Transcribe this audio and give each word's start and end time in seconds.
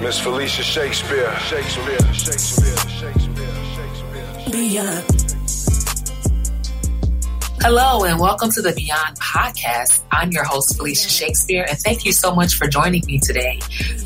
Miss 0.00 0.18
Felicia 0.18 0.62
Shakespeare. 0.62 1.30
Shakespeare. 1.40 1.98
Shakespeare. 2.14 2.76
Shakespeare. 2.88 3.54
Shakespeare. 3.74 4.50
Beyond. 4.50 5.04
Hello 7.60 8.04
and 8.04 8.18
welcome 8.18 8.50
to 8.50 8.62
the 8.62 8.72
Beyond 8.72 9.20
Podcast. 9.20 10.02
I'm 10.10 10.32
your 10.32 10.44
host, 10.44 10.78
Felicia 10.78 11.10
Shakespeare, 11.10 11.66
and 11.68 11.78
thank 11.78 12.06
you 12.06 12.12
so 12.12 12.34
much 12.34 12.54
for 12.54 12.66
joining 12.66 13.04
me 13.04 13.20
today. 13.22 13.60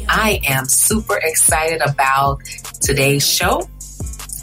I 0.08 0.40
am 0.48 0.66
super 0.66 1.16
excited 1.22 1.80
about 1.80 2.40
today's 2.80 3.24
show 3.24 3.62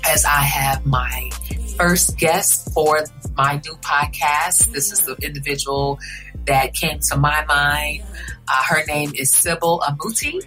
as 0.05 0.23
I 0.23 0.43
have 0.43 0.85
my 0.85 1.31
first 1.77 2.17
guest 2.17 2.71
for 2.73 3.03
my 3.35 3.55
new 3.65 3.75
podcast. 3.81 4.71
This 4.71 4.93
is 4.93 5.01
the 5.01 5.17
individual 5.21 5.99
that 6.45 6.73
came 6.73 6.99
to 7.09 7.17
my 7.17 7.43
mind. 7.43 8.03
Uh, 8.51 8.63
her 8.67 8.83
name 8.85 9.11
is 9.15 9.31
Sybil 9.31 9.79
Amuti, 9.87 10.41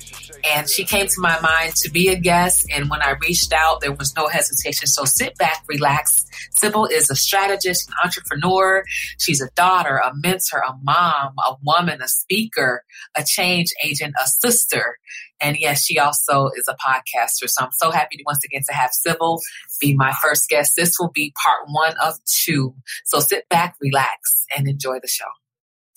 and 0.52 0.68
she 0.68 0.84
came 0.84 1.06
to 1.06 1.20
my 1.20 1.40
mind 1.40 1.74
to 1.76 1.90
be 1.90 2.08
a 2.08 2.16
guest. 2.16 2.66
And 2.70 2.90
when 2.90 3.00
I 3.00 3.14
reached 3.22 3.52
out, 3.52 3.80
there 3.80 3.92
was 3.92 4.14
no 4.14 4.28
hesitation. 4.28 4.86
So 4.88 5.04
sit 5.04 5.36
back, 5.36 5.64
relax. 5.68 6.26
Sybil 6.50 6.84
is 6.84 7.08
a 7.08 7.16
strategist, 7.16 7.88
an 7.88 7.94
entrepreneur. 8.04 8.84
She's 9.18 9.40
a 9.40 9.48
daughter, 9.56 9.96
a 9.96 10.12
mentor, 10.14 10.62
a 10.68 10.74
mom, 10.82 11.34
a 11.38 11.56
woman, 11.64 12.02
a 12.02 12.08
speaker, 12.08 12.84
a 13.16 13.24
change 13.26 13.68
agent, 13.82 14.14
a 14.22 14.26
sister. 14.26 14.98
And 15.40 15.56
yes, 15.58 15.84
she 15.84 15.98
also 15.98 16.50
is 16.56 16.68
a 16.68 16.76
podcaster. 16.76 17.48
So 17.48 17.64
I'm 17.64 17.72
so 17.72 17.90
happy 17.90 18.18
once 18.26 18.44
again 18.44 18.62
to 18.68 18.74
have 18.74 18.90
Sybil 18.92 19.40
be 19.80 19.94
my 19.94 20.12
first 20.22 20.48
guest. 20.50 20.74
This 20.76 20.96
will 20.98 21.10
be 21.10 21.32
part 21.42 21.62
one 21.68 21.94
of 22.02 22.14
two. 22.44 22.74
So 23.06 23.20
sit 23.20 23.48
back, 23.48 23.76
relax, 23.80 24.44
and 24.56 24.68
enjoy 24.68 24.98
the 25.00 25.08
show. 25.08 25.24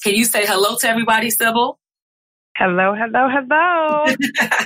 Can 0.04 0.16
you 0.16 0.26
say 0.26 0.46
hello 0.46 0.78
to 0.78 0.88
everybody, 0.88 1.30
Sybil? 1.30 1.80
Hello, 2.58 2.96
hello, 2.96 3.30
hello. 3.30 4.16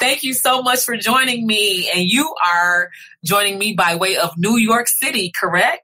Thank 0.00 0.24
you 0.24 0.34
so 0.34 0.60
much 0.60 0.80
for 0.80 0.96
joining 0.96 1.46
me. 1.46 1.88
And 1.88 2.02
you 2.02 2.34
are 2.44 2.90
joining 3.24 3.60
me 3.60 3.74
by 3.74 3.94
way 3.94 4.16
of 4.16 4.32
New 4.36 4.56
York 4.56 4.88
City, 4.88 5.30
correct? 5.38 5.82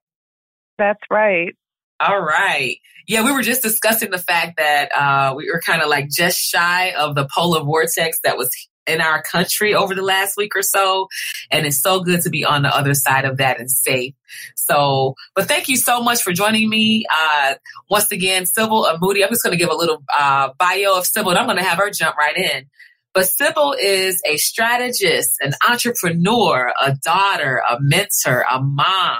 That's 0.78 0.98
right. 1.12 1.54
All 2.00 2.20
right. 2.20 2.78
Yeah, 3.06 3.24
we 3.24 3.30
were 3.30 3.42
just 3.42 3.62
discussing 3.62 4.10
the 4.10 4.18
fact 4.18 4.56
that 4.56 4.90
uh, 4.96 5.34
we 5.36 5.48
were 5.48 5.60
kind 5.60 5.80
of 5.80 5.88
like 5.88 6.08
just 6.10 6.40
shy 6.40 6.90
of 6.90 7.14
the 7.14 7.28
polar 7.32 7.62
vortex 7.62 8.18
that 8.24 8.36
was 8.36 8.50
in 8.86 9.00
our 9.00 9.22
country 9.22 9.74
over 9.74 9.94
the 9.94 10.02
last 10.02 10.36
week 10.36 10.54
or 10.54 10.62
so. 10.62 11.08
And 11.50 11.66
it's 11.66 11.80
so 11.80 12.00
good 12.00 12.22
to 12.22 12.30
be 12.30 12.44
on 12.44 12.62
the 12.62 12.74
other 12.74 12.94
side 12.94 13.24
of 13.24 13.38
that 13.38 13.58
and 13.58 13.70
safe. 13.70 14.14
So, 14.56 15.14
but 15.34 15.46
thank 15.46 15.68
you 15.68 15.76
so 15.76 16.02
much 16.02 16.22
for 16.22 16.32
joining 16.32 16.68
me. 16.68 17.04
Uh, 17.10 17.54
once 17.90 18.10
again, 18.10 18.46
Sybil 18.46 18.84
Amuti, 18.84 19.22
I'm 19.22 19.30
just 19.30 19.42
going 19.42 19.56
to 19.56 19.62
give 19.62 19.70
a 19.70 19.76
little 19.76 20.02
uh, 20.16 20.50
bio 20.58 20.98
of 20.98 21.06
Sybil 21.06 21.30
and 21.30 21.38
I'm 21.38 21.46
going 21.46 21.58
to 21.58 21.64
have 21.64 21.78
her 21.78 21.90
jump 21.90 22.16
right 22.16 22.36
in. 22.36 22.66
But 23.12 23.26
Sybil 23.26 23.76
is 23.80 24.20
a 24.26 24.36
strategist, 24.38 25.36
an 25.40 25.52
entrepreneur, 25.68 26.72
a 26.82 26.96
daughter, 27.04 27.62
a 27.70 27.78
mentor, 27.80 28.44
a 28.50 28.60
mom, 28.60 29.18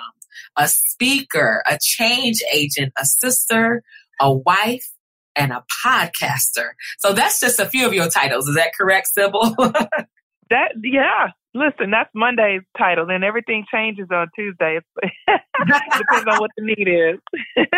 a 0.56 0.66
speaker, 0.66 1.62
a 1.66 1.78
change 1.80 2.42
agent, 2.52 2.92
a 2.98 3.04
sister, 3.04 3.84
a 4.20 4.32
wife, 4.32 4.88
and 5.36 5.52
a 5.52 5.64
podcaster. 5.84 6.70
So 6.98 7.12
that's 7.12 7.40
just 7.40 7.60
a 7.60 7.66
few 7.66 7.86
of 7.86 7.94
your 7.94 8.08
titles. 8.08 8.48
Is 8.48 8.56
that 8.56 8.72
correct, 8.78 9.08
Sybil? 9.08 9.54
that 10.50 10.72
yeah. 10.82 11.28
Listen, 11.56 11.92
that's 11.92 12.10
Monday's 12.16 12.62
title, 12.76 13.08
and 13.10 13.22
everything 13.22 13.64
changes 13.72 14.08
on 14.10 14.26
Tuesday. 14.34 14.80
Depends 15.28 16.26
on 16.26 16.40
what 16.40 16.50
the 16.56 16.64
need 16.64 16.88
is. 16.88 17.20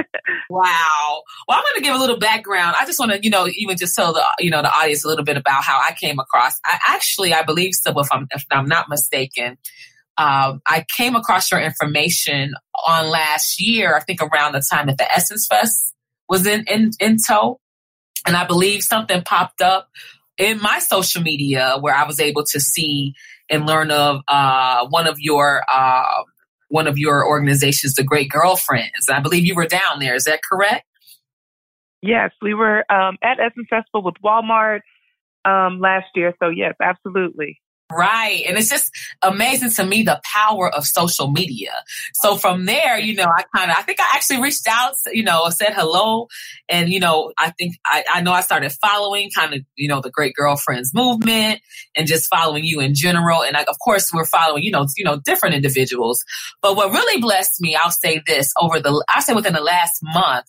wow. 0.48 1.22
Well, 1.46 1.58
I'm 1.58 1.62
going 1.62 1.74
to 1.74 1.80
give 1.82 1.94
a 1.94 1.98
little 1.98 2.18
background. 2.18 2.74
I 2.80 2.86
just 2.86 2.98
want 2.98 3.12
to, 3.12 3.22
you 3.22 3.28
know, 3.28 3.46
even 3.54 3.76
just 3.76 3.94
tell 3.94 4.14
the, 4.14 4.24
you 4.38 4.48
know, 4.48 4.62
the 4.62 4.74
audience 4.74 5.04
a 5.04 5.08
little 5.08 5.26
bit 5.26 5.36
about 5.36 5.62
how 5.62 5.78
I 5.78 5.92
came 5.92 6.18
across. 6.18 6.54
I 6.64 6.78
actually, 6.88 7.34
I 7.34 7.42
believe, 7.42 7.74
Sybil, 7.74 8.00
if 8.00 8.08
I'm, 8.10 8.26
if 8.30 8.46
I'm 8.50 8.66
not 8.66 8.88
mistaken, 8.88 9.58
um, 10.16 10.62
I 10.66 10.86
came 10.96 11.14
across 11.14 11.50
your 11.50 11.60
information 11.60 12.54
on 12.86 13.10
last 13.10 13.60
year. 13.60 13.94
I 13.94 14.00
think 14.00 14.22
around 14.22 14.52
the 14.52 14.62
time 14.72 14.86
that 14.86 14.96
the 14.96 15.12
Essence 15.12 15.46
Fest 15.50 15.94
was 16.28 16.46
in, 16.46 16.64
in, 16.68 16.90
in 17.00 17.16
tow. 17.26 17.60
And 18.26 18.36
I 18.36 18.46
believe 18.46 18.82
something 18.82 19.22
popped 19.22 19.60
up 19.60 19.88
in 20.38 20.60
my 20.60 20.78
social 20.80 21.22
media 21.22 21.76
where 21.80 21.94
I 21.94 22.06
was 22.06 22.20
able 22.20 22.44
to 22.44 22.60
see 22.60 23.14
and 23.48 23.66
learn 23.66 23.90
of 23.90 24.20
uh, 24.28 24.86
one 24.88 25.06
of 25.06 25.20
your 25.20 25.62
uh, 25.72 26.22
one 26.68 26.88
of 26.88 26.98
your 26.98 27.26
organizations, 27.26 27.94
the 27.94 28.02
Great 28.02 28.28
Girlfriends. 28.28 29.08
I 29.08 29.20
believe 29.20 29.44
you 29.44 29.54
were 29.54 29.66
down 29.66 30.00
there. 30.00 30.14
Is 30.14 30.24
that 30.24 30.40
correct? 30.42 30.84
Yes, 32.02 32.32
we 32.42 32.54
were 32.54 32.90
um, 32.90 33.16
at 33.22 33.38
Essence 33.40 33.68
Festival 33.70 34.02
with 34.02 34.14
Walmart 34.22 34.80
um, 35.44 35.80
last 35.80 36.06
year. 36.14 36.34
So 36.42 36.48
yes, 36.48 36.74
absolutely. 36.82 37.60
Right. 37.92 38.42
And 38.48 38.58
it's 38.58 38.68
just 38.68 38.90
amazing 39.22 39.70
to 39.70 39.86
me 39.86 40.02
the 40.02 40.20
power 40.24 40.68
of 40.68 40.84
social 40.84 41.30
media. 41.30 41.70
So 42.14 42.36
from 42.36 42.64
there, 42.64 42.98
you 42.98 43.14
know, 43.14 43.26
I 43.26 43.44
kind 43.54 43.70
of, 43.70 43.76
I 43.78 43.82
think 43.82 44.00
I 44.00 44.10
actually 44.14 44.42
reached 44.42 44.66
out, 44.68 44.94
you 45.12 45.22
know, 45.22 45.48
said 45.50 45.72
hello. 45.72 46.26
And, 46.68 46.88
you 46.88 46.98
know, 46.98 47.32
I 47.38 47.50
think 47.50 47.76
I, 47.86 48.04
I 48.12 48.20
know 48.22 48.32
I 48.32 48.40
started 48.40 48.72
following 48.72 49.30
kind 49.30 49.54
of, 49.54 49.60
you 49.76 49.86
know, 49.86 50.00
the 50.00 50.10
Great 50.10 50.34
Girlfriends 50.34 50.92
movement 50.92 51.60
and 51.96 52.08
just 52.08 52.28
following 52.28 52.64
you 52.64 52.80
in 52.80 52.92
general. 52.92 53.44
And 53.44 53.56
I, 53.56 53.62
of 53.62 53.78
course, 53.78 54.12
we're 54.12 54.24
following, 54.24 54.64
you 54.64 54.72
know, 54.72 54.86
you 54.96 55.04
know, 55.04 55.20
different 55.20 55.54
individuals. 55.54 56.24
But 56.62 56.74
what 56.74 56.90
really 56.90 57.20
blessed 57.20 57.60
me, 57.60 57.76
I'll 57.80 57.92
say 57.92 58.20
this 58.26 58.52
over 58.60 58.80
the, 58.80 59.04
I 59.08 59.20
say 59.20 59.32
within 59.32 59.54
the 59.54 59.60
last 59.60 60.00
month, 60.02 60.46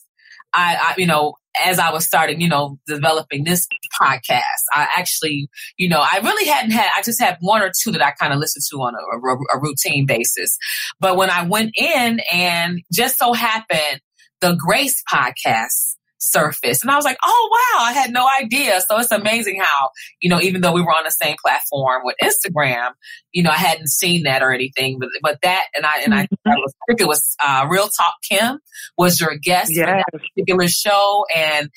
I, 0.53 0.75
I, 0.75 0.94
you 0.97 1.06
know, 1.06 1.35
as 1.66 1.80
I 1.80 1.91
was 1.91 2.06
starting, 2.06 2.40
you 2.40 2.47
know, 2.47 2.78
developing 2.88 3.44
this 3.44 3.68
podcast, 4.00 4.41
I 4.72 4.88
actually, 4.96 5.50
you 5.78 5.90
know, 5.90 6.00
I 6.00 6.19
really 6.24 6.50
hadn't 6.50 6.72
had, 6.72 6.90
I 6.96 7.02
just 7.02 7.22
had 7.22 7.38
one 7.40 7.62
or 7.62 7.72
two 7.81 7.91
that 7.91 8.02
I 8.02 8.12
kind 8.12 8.34
of 8.34 8.40
listened 8.40 8.63
to 8.72 8.78
on 8.78 8.94
a, 8.96 9.28
a, 9.28 9.58
a 9.58 9.62
routine 9.62 10.06
basis. 10.06 10.58
But 11.00 11.18
when 11.18 11.30
I 11.30 11.44
went 11.44 11.72
in 11.78 12.19
and 12.31 12.81
just 12.94 13.18
so 13.18 13.34
happened, 13.34 14.02
the 14.40 14.56
Grace 14.56 15.02
podcast 15.12 15.87
surface. 16.17 16.81
And 16.81 16.91
I 16.91 16.95
was 16.95 17.05
like, 17.05 17.17
oh, 17.23 17.50
wow, 17.51 17.85
I 17.85 17.94
had 17.94 18.11
no 18.11 18.28
idea. 18.41 18.79
So 18.89 18.97
it's 18.97 19.11
amazing 19.11 19.59
how, 19.61 19.89
you 20.22 20.29
know, 20.29 20.41
even 20.41 20.61
though 20.61 20.72
we 20.72 20.81
were 20.81 20.91
on 20.91 21.03
the 21.03 21.11
same 21.11 21.35
platform 21.44 22.01
with 22.03 22.16
Instagram, 22.23 22.91
you 23.31 23.44
know, 23.44 23.51
I 23.51 23.57
hadn't 23.57 23.89
seen 23.89 24.23
that 24.23 24.41
or 24.41 24.51
anything, 24.51 24.97
but, 25.00 25.09
but 25.22 25.38
that, 25.44 25.66
and 25.75 25.85
I, 25.85 26.01
and 26.01 26.13
mm-hmm. 26.13 26.50
I, 26.50 26.55
was, 26.55 26.73
I 26.81 26.83
think 26.88 27.01
it 27.01 27.07
was, 27.07 27.35
uh, 27.44 27.67
Real 27.69 27.88
Talk 27.88 28.16
Kim 28.28 28.59
was 28.97 29.22
your 29.22 29.35
guest 29.35 29.72
yes. 29.73 29.85
for 29.85 29.91
that 29.91 30.05
particular 30.11 30.67
show. 30.67 31.25
And 31.35 31.69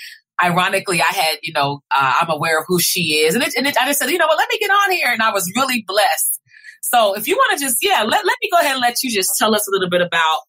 ironically, 0.43 1.03
I 1.03 1.13
had, 1.13 1.39
you 1.43 1.53
know, 1.53 1.81
uh, 1.91 2.15
I'm 2.23 2.31
aware 2.31 2.59
of 2.59 2.65
who 2.67 2.81
she 2.81 3.25
is. 3.27 3.35
And, 3.35 3.45
it, 3.45 3.53
and 3.57 3.67
it, 3.67 3.77
I 3.77 3.87
just 3.87 4.01
said, 4.01 4.11
you 4.11 4.19
know 4.19 4.27
what, 4.27 4.39
let 4.39 4.49
me 4.51 4.59
get 4.59 4.71
on 4.71 4.93
here. 4.93 5.09
And 5.13 5.23
I 5.23 5.33
was 5.33 5.51
really 5.55 5.85
blessed. 5.87 6.41
So 6.83 7.15
if 7.15 7.29
you 7.29 7.37
want 7.37 7.59
to 7.59 7.65
just, 7.65 7.77
yeah, 7.83 8.03
let, 8.05 8.25
let 8.25 8.37
me 8.43 8.49
go 8.51 8.59
ahead 8.59 8.73
and 8.73 8.81
let 8.81 9.03
you 9.03 9.11
just 9.11 9.31
tell 9.39 9.55
us 9.55 9.69
a 9.69 9.71
little 9.71 9.91
bit 9.91 10.01
about 10.01 10.41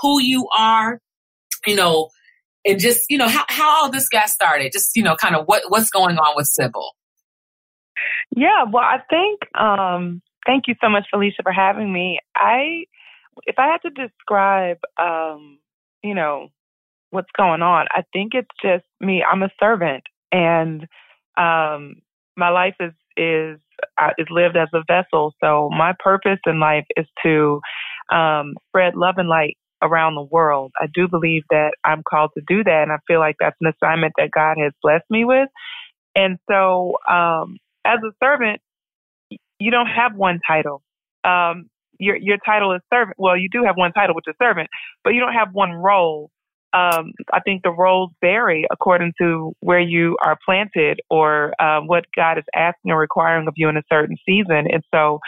who 0.00 0.20
you 0.22 0.46
are, 0.56 1.00
you 1.66 1.74
know, 1.74 2.10
and 2.64 2.78
just 2.78 3.02
you 3.08 3.18
know 3.18 3.28
how, 3.28 3.44
how 3.48 3.82
all 3.82 3.90
this 3.90 4.08
got 4.08 4.28
started 4.28 4.72
just 4.72 4.96
you 4.96 5.02
know 5.02 5.16
kind 5.16 5.36
of 5.36 5.46
what 5.46 5.62
what's 5.68 5.90
going 5.90 6.18
on 6.18 6.34
with 6.36 6.46
sybil? 6.46 6.92
Yeah 8.34 8.64
well 8.70 8.84
i 8.84 8.98
think 9.08 9.40
um 9.58 10.22
thank 10.46 10.64
you 10.66 10.74
so 10.82 10.88
much 10.88 11.06
felicia 11.10 11.42
for 11.42 11.52
having 11.52 11.92
me. 11.92 12.18
I 12.36 12.84
if 13.44 13.56
i 13.58 13.66
had 13.66 13.82
to 13.82 13.90
describe 13.90 14.78
um 15.00 15.58
you 16.02 16.14
know 16.14 16.48
what's 17.10 17.30
going 17.36 17.62
on 17.62 17.86
i 17.90 18.02
think 18.12 18.32
it's 18.34 18.48
just 18.62 18.84
me 19.00 19.22
i'm 19.24 19.42
a 19.42 19.50
servant. 19.58 20.04
And 20.32 20.86
um 21.36 21.96
my 22.36 22.48
life 22.48 22.74
is 22.80 22.92
is 23.16 23.58
uh, 23.98 24.10
is 24.18 24.26
lived 24.30 24.56
as 24.56 24.68
a 24.74 24.82
vessel. 24.86 25.34
So 25.42 25.68
my 25.70 25.92
purpose 25.98 26.38
in 26.46 26.60
life 26.60 26.86
is 26.96 27.06
to 27.22 27.60
um 28.12 28.54
spread 28.68 28.94
love 28.96 29.16
and 29.18 29.28
light 29.28 29.56
around 29.82 30.14
the 30.14 30.22
world. 30.22 30.72
I 30.80 30.86
do 30.92 31.08
believe 31.08 31.42
that 31.50 31.72
I'm 31.84 32.02
called 32.08 32.30
to 32.36 32.42
do 32.46 32.64
that, 32.64 32.82
and 32.82 32.92
I 32.92 32.98
feel 33.06 33.20
like 33.20 33.36
that's 33.40 33.56
an 33.60 33.72
assignment 33.72 34.14
that 34.18 34.30
God 34.30 34.56
has 34.62 34.72
blessed 34.82 35.04
me 35.10 35.24
with. 35.24 35.48
And 36.14 36.38
so, 36.50 36.96
um, 37.08 37.56
as 37.84 37.98
a 38.04 38.12
servant, 38.22 38.60
you 39.58 39.70
don't 39.70 39.86
have 39.86 40.14
one 40.16 40.40
title. 40.46 40.82
Um, 41.24 41.68
your 41.98 42.16
your 42.16 42.38
title 42.44 42.74
is 42.74 42.80
servant. 42.92 43.16
Well, 43.18 43.36
you 43.36 43.48
do 43.50 43.62
have 43.64 43.76
one 43.76 43.92
title, 43.92 44.14
which 44.14 44.26
is 44.28 44.34
servant, 44.42 44.68
but 45.04 45.10
you 45.10 45.20
don't 45.20 45.34
have 45.34 45.48
one 45.52 45.72
role. 45.72 46.30
Um, 46.72 47.12
I 47.32 47.40
think 47.44 47.62
the 47.62 47.72
roles 47.72 48.10
vary 48.20 48.64
according 48.70 49.12
to 49.20 49.52
where 49.60 49.80
you 49.80 50.16
are 50.24 50.38
planted 50.44 51.00
or 51.10 51.52
uh, 51.60 51.80
what 51.80 52.04
God 52.14 52.38
is 52.38 52.44
asking 52.54 52.92
or 52.92 52.98
requiring 52.98 53.48
of 53.48 53.54
you 53.56 53.68
in 53.68 53.76
a 53.76 53.82
certain 53.92 54.16
season. 54.26 54.66
And 54.70 54.82
so, 54.94 55.18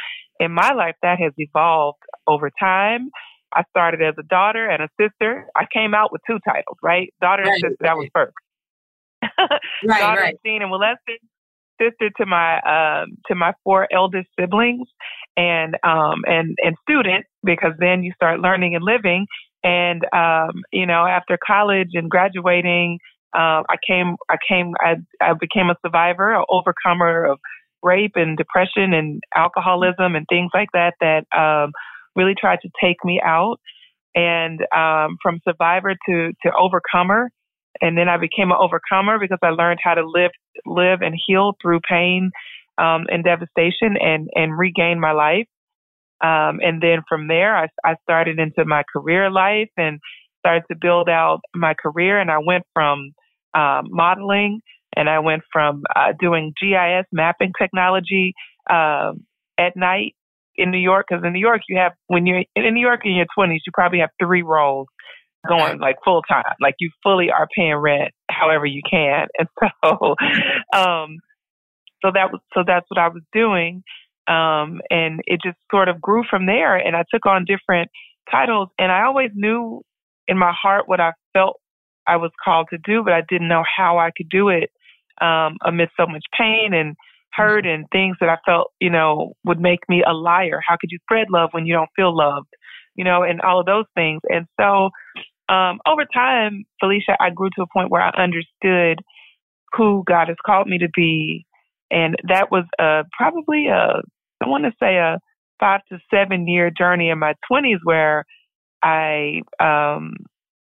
in 0.40 0.52
my 0.52 0.72
life, 0.72 0.94
that 1.02 1.18
has 1.20 1.32
evolved 1.36 1.98
over 2.26 2.50
time. 2.58 3.10
I 3.54 3.62
started 3.70 4.02
as 4.02 4.14
a 4.18 4.22
daughter 4.24 4.68
and 4.68 4.82
a 4.82 4.88
sister. 5.00 5.46
I 5.56 5.64
came 5.72 5.94
out 5.94 6.12
with 6.12 6.20
two 6.26 6.38
titles, 6.46 6.78
right? 6.82 7.12
Daughter 7.20 7.42
right, 7.42 7.52
and 7.52 7.60
sister, 7.60 7.76
right. 7.80 7.88
that 7.88 7.96
was 7.96 8.08
first. 8.14 8.34
right, 9.86 10.00
daughter 10.00 10.20
right. 10.20 10.36
seen 10.44 10.62
and 10.62 10.70
molested, 10.70 11.18
sister 11.80 12.10
to 12.16 12.26
my 12.26 12.58
um, 12.60 13.16
to 13.28 13.34
my 13.34 13.52
four 13.64 13.88
eldest 13.92 14.28
siblings, 14.38 14.88
and 15.36 15.76
um, 15.84 16.22
and 16.26 16.56
and 16.62 16.76
student 16.88 17.24
because 17.44 17.72
then 17.78 18.02
you 18.02 18.12
start 18.14 18.40
learning 18.40 18.74
and 18.74 18.84
living. 18.84 19.26
And 19.64 20.02
um, 20.12 20.62
you 20.72 20.86
know, 20.86 21.06
after 21.06 21.38
college 21.44 21.90
and 21.94 22.10
graduating, 22.10 22.98
uh, 23.34 23.62
I 23.68 23.76
came 23.86 24.16
I 24.28 24.36
came 24.48 24.72
I, 24.80 24.96
I 25.20 25.34
became 25.38 25.70
a 25.70 25.76
survivor, 25.84 26.34
an 26.34 26.44
overcomer 26.50 27.24
of 27.24 27.38
rape 27.82 28.12
and 28.14 28.36
depression 28.36 28.94
and 28.94 29.20
alcoholism 29.34 30.14
and 30.14 30.24
things 30.28 30.50
like 30.54 30.68
that 30.72 30.94
that 31.00 31.24
um, 31.36 31.72
really 32.16 32.34
tried 32.38 32.60
to 32.62 32.70
take 32.82 32.96
me 33.04 33.20
out. 33.24 33.58
And 34.14 34.60
um, 34.76 35.16
from 35.22 35.40
survivor 35.46 35.94
to 36.08 36.32
to 36.44 36.52
overcomer, 36.58 37.30
and 37.80 37.96
then 37.96 38.08
I 38.08 38.18
became 38.18 38.50
an 38.50 38.58
overcomer 38.60 39.18
because 39.18 39.38
I 39.42 39.50
learned 39.50 39.80
how 39.82 39.94
to 39.94 40.06
live 40.06 40.32
live 40.66 41.00
and 41.00 41.14
heal 41.26 41.54
through 41.62 41.80
pain 41.88 42.30
um, 42.76 43.06
and 43.10 43.24
devastation 43.24 43.96
and 43.98 44.28
and 44.34 44.56
regain 44.56 45.00
my 45.00 45.12
life. 45.12 45.46
Um, 46.22 46.60
and 46.62 46.80
then 46.80 47.02
from 47.08 47.26
there, 47.26 47.56
I, 47.56 47.66
I 47.84 47.96
started 48.02 48.38
into 48.38 48.64
my 48.64 48.84
career 48.92 49.30
life 49.30 49.70
and 49.76 49.98
started 50.38 50.62
to 50.70 50.76
build 50.80 51.08
out 51.08 51.40
my 51.54 51.74
career. 51.74 52.20
And 52.20 52.30
I 52.30 52.38
went 52.38 52.64
from 52.74 53.12
um, 53.54 53.88
modeling 53.90 54.60
and 54.94 55.08
I 55.08 55.18
went 55.18 55.42
from 55.52 55.82
uh, 55.94 56.12
doing 56.20 56.52
GIS 56.60 57.06
mapping 57.12 57.52
technology 57.60 58.34
um, 58.70 59.24
at 59.58 59.76
night 59.76 60.14
in 60.56 60.70
New 60.70 60.78
York. 60.78 61.06
Because 61.08 61.24
in 61.24 61.32
New 61.32 61.40
York, 61.40 61.62
you 61.68 61.78
have 61.78 61.92
when 62.06 62.26
you're 62.26 62.44
in 62.56 62.74
New 62.74 62.80
York 62.80 63.00
in 63.04 63.14
your 63.14 63.26
20s, 63.38 63.60
you 63.66 63.72
probably 63.72 64.00
have 64.00 64.10
three 64.20 64.42
roles 64.42 64.88
going 65.48 65.80
like 65.80 65.96
full 66.04 66.22
time. 66.22 66.54
Like 66.60 66.76
you 66.78 66.90
fully 67.02 67.30
are 67.30 67.48
paying 67.56 67.76
rent 67.76 68.12
however 68.30 68.66
you 68.66 68.82
can. 68.88 69.26
And 69.38 69.48
so, 69.82 70.14
um, 70.76 71.18
so 72.04 72.10
that 72.14 72.32
was 72.32 72.40
so 72.54 72.62
that's 72.66 72.86
what 72.88 72.98
I 72.98 73.08
was 73.08 73.22
doing. 73.32 73.82
Um, 74.28 74.80
and 74.90 75.20
it 75.26 75.40
just 75.44 75.56
sort 75.70 75.88
of 75.88 76.00
grew 76.00 76.22
from 76.28 76.46
there. 76.46 76.76
And 76.76 76.96
I 76.96 77.04
took 77.12 77.26
on 77.26 77.44
different 77.44 77.90
titles, 78.30 78.68
and 78.78 78.92
I 78.92 79.04
always 79.04 79.30
knew 79.34 79.82
in 80.28 80.38
my 80.38 80.52
heart 80.52 80.84
what 80.86 81.00
I 81.00 81.12
felt 81.32 81.60
I 82.06 82.16
was 82.16 82.30
called 82.42 82.68
to 82.70 82.78
do, 82.78 83.02
but 83.02 83.12
I 83.12 83.22
didn't 83.28 83.48
know 83.48 83.64
how 83.64 83.98
I 83.98 84.10
could 84.16 84.28
do 84.28 84.48
it 84.48 84.70
um, 85.20 85.56
amidst 85.64 85.94
so 85.96 86.06
much 86.06 86.24
pain 86.36 86.72
and 86.72 86.96
hurt 87.32 87.66
and 87.66 87.86
things 87.90 88.16
that 88.20 88.28
I 88.28 88.36
felt, 88.44 88.72
you 88.80 88.90
know, 88.90 89.32
would 89.44 89.60
make 89.60 89.80
me 89.88 90.02
a 90.06 90.12
liar. 90.12 90.60
How 90.66 90.76
could 90.80 90.90
you 90.90 90.98
spread 91.02 91.28
love 91.30 91.50
when 91.52 91.66
you 91.66 91.74
don't 91.74 91.90
feel 91.96 92.16
loved? 92.16 92.48
You 92.94 93.04
know, 93.04 93.22
and 93.22 93.40
all 93.40 93.60
of 93.60 93.66
those 93.66 93.86
things. 93.94 94.20
And 94.28 94.46
so 94.60 94.90
um, 95.52 95.80
over 95.86 96.04
time, 96.12 96.64
Felicia, 96.80 97.16
I 97.20 97.30
grew 97.30 97.48
to 97.56 97.62
a 97.62 97.66
point 97.72 97.90
where 97.90 98.02
I 98.02 98.10
understood 98.22 99.00
who 99.74 100.02
God 100.06 100.28
has 100.28 100.36
called 100.44 100.66
me 100.66 100.78
to 100.78 100.88
be. 100.94 101.46
And 101.90 102.16
that 102.28 102.50
was 102.50 102.64
uh, 102.78 103.02
probably 103.16 103.66
a, 103.66 104.02
I 104.42 104.48
want 104.48 104.64
to 104.64 104.72
say 104.80 104.96
a 104.96 105.18
five 105.60 105.80
to 105.90 105.98
seven 106.12 106.46
year 106.46 106.70
journey 106.70 107.10
in 107.10 107.18
my 107.18 107.34
20s 107.50 107.78
where 107.84 108.24
I 108.82 109.42
um, 109.60 110.14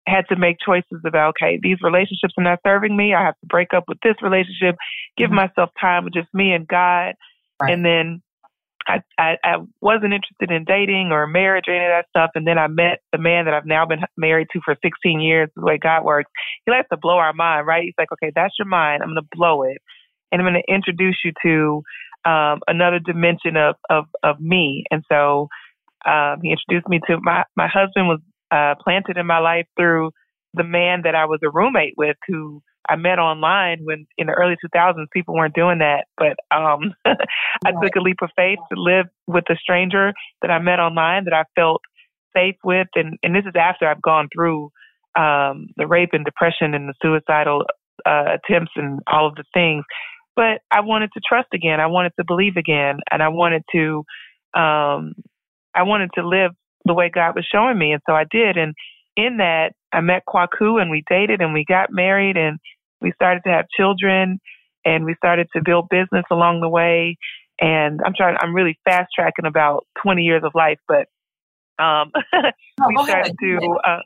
had 0.06 0.27
to 0.29 0.37
make 0.37 0.56
choices 0.65 1.01
about 1.05 1.31
okay, 1.31 1.59
these 1.62 1.79
relationships 1.83 2.35
are 2.39 2.45
not 2.45 2.61
serving 2.67 2.97
me. 2.97 3.15
I 3.15 3.25
have 3.25 3.39
to 3.41 3.47
break 3.47 3.69
up 3.75 3.85
with 3.89 3.99
this 4.03 4.17
relationship, 4.23 4.77
give 5.17 5.27
mm-hmm. 5.27 5.37
myself 5.37 5.71
time 5.81 6.05
with 6.05 6.15
just 6.15 6.29
me 6.33 6.53
and 6.53 6.67
God, 6.67 7.15
right. 7.61 7.73
and 7.73 7.85
then 7.85 8.23
I, 8.87 9.01
I 9.19 9.37
I 9.43 9.56
wasn't 9.81 10.12
interested 10.12 10.51
in 10.51 10.65
dating 10.65 11.11
or 11.11 11.27
marriage 11.27 11.65
or 11.69 11.75
any 11.75 11.85
of 11.85 11.91
that 11.91 12.09
stuff. 12.11 12.31
And 12.35 12.47
then 12.47 12.59
I 12.59 12.67
met 12.67 13.01
the 13.12 13.19
man 13.19 13.47
that 13.47 13.55
I've 13.55 13.67
now 13.67 13.87
been 13.87 14.01
married 14.17 14.49
to 14.53 14.61
for 14.65 14.77
16 14.83 15.21
years. 15.21 15.49
The 15.56 15.62
way 15.62 15.79
God 15.79 16.05
works, 16.05 16.31
He 16.67 16.73
likes 16.73 16.89
to 16.91 16.99
blow 17.00 17.17
our 17.17 17.33
mind, 17.33 17.67
right? 17.67 17.85
He's 17.85 17.95
like, 17.99 18.12
okay, 18.12 18.33
that's 18.35 18.55
your 18.59 18.69
mind. 18.69 19.03
I'm 19.03 19.11
going 19.11 19.23
to 19.23 19.37
blow 19.37 19.62
it, 19.62 19.79
and 20.31 20.41
I'm 20.41 20.47
going 20.53 20.62
to 20.62 20.73
introduce 20.73 21.19
you 21.25 21.33
to 21.45 21.83
um, 22.31 22.61
another 22.69 22.99
dimension 22.99 23.57
of 23.57 23.77
of 23.89 24.05
of 24.23 24.41
me. 24.41 24.85
And 24.91 25.03
so 25.11 25.49
um, 26.07 26.41
he 26.43 26.50
introduced 26.50 26.89
me 26.89 27.00
to 27.07 27.19
my 27.21 27.45
my 27.57 27.69
husband 27.69 28.09
was 28.09 28.21
uh, 28.55 28.75
planted 28.83 29.17
in 29.17 29.27
my 29.27 29.39
life 29.39 29.67
through 29.77 30.12
the 30.55 30.65
man 30.65 31.03
that 31.03 31.15
I 31.15 31.25
was 31.25 31.41
a 31.43 31.51
roommate 31.51 31.95
with 31.97 32.17
who 32.29 32.62
I 32.89 32.97
met 32.97 33.19
online 33.19 33.79
when 33.83 34.06
in 34.19 34.27
the 34.27 34.35
early 34.35 34.56
2000s 34.65 35.06
people 35.12 35.35
weren't 35.35 35.55
doing 35.55 35.79
that. 35.79 36.05
But 36.17 36.37
um, 36.55 36.95
I 37.05 37.73
took 37.83 37.97
a 37.97 38.01
leap 38.01 38.19
of 38.23 38.31
faith 38.37 38.59
to 38.73 38.81
live 38.81 39.06
with 39.27 39.45
a 39.51 39.56
stranger 39.56 40.12
that 40.43 40.51
I 40.51 40.59
met 40.61 40.79
online 40.79 41.25
that 41.25 41.33
I 41.33 41.45
felt 41.56 41.81
safe 42.37 42.56
with. 42.62 42.89
And, 42.95 43.19
and 43.23 43.35
this 43.35 43.45
is 43.47 43.55
after 43.59 43.89
I've 43.89 44.03
gone 44.03 44.29
through 44.33 44.71
um, 45.19 45.69
the 45.77 45.87
rape 45.89 46.11
and 46.12 46.25
depression 46.25 46.75
and 46.75 46.89
the 46.89 46.95
suicidal 47.03 47.65
uh, 48.07 48.37
attempts 48.37 48.73
and 48.77 49.00
all 49.11 49.27
of 49.27 49.35
the 49.35 49.45
things. 49.55 49.85
But 50.37 50.61
I 50.71 50.81
wanted 50.81 51.11
to 51.15 51.21
trust 51.27 51.49
again. 51.55 51.81
I 51.81 51.87
wanted 51.87 52.12
to 52.19 52.25
believe 52.27 52.57
again. 52.57 52.99
And 53.11 53.23
I 53.23 53.29
wanted 53.29 53.62
to, 53.73 54.05
um, 54.55 55.15
I 55.75 55.83
wanted 55.83 56.11
to 56.17 56.27
live 56.27 56.53
the 56.85 56.95
way 56.95 57.11
God 57.13 57.35
was 57.35 57.47
showing 57.51 57.79
me. 57.79 57.93
And 57.93 58.03
so 58.07 58.15
I 58.15 58.25
did. 58.31 58.57
And 58.57 58.75
in 59.17 59.39
that, 59.39 59.73
I 59.93 60.01
met 60.01 60.25
Kwaku 60.29 60.81
and 60.81 60.91
we 60.91 61.05
dated 61.09 61.41
and 61.41 61.53
we 61.53 61.65
got 61.67 61.91
married 61.91 62.37
and 62.37 62.59
we 63.01 63.13
started 63.13 63.43
to 63.45 63.51
have 63.51 63.67
children 63.77 64.41
and 64.85 65.05
we 65.05 65.15
started 65.17 65.49
to 65.55 65.63
build 65.65 65.89
business 65.89 66.25
along 66.31 66.61
the 66.61 66.69
way. 66.69 67.17
And 67.61 68.01
I'm 68.05 68.13
trying, 68.17 68.37
I'm 68.41 68.55
really 68.55 68.79
fast 68.85 69.11
tracking 69.15 69.47
about 69.47 69.87
20 70.03 70.23
years 70.23 70.43
of 70.45 70.53
life, 70.55 70.79
but 70.89 71.07
um, 71.83 72.11
oh, 72.35 72.89
we 72.89 73.05
started 73.05 73.35
to, 73.41 73.79
uh, 73.85 73.99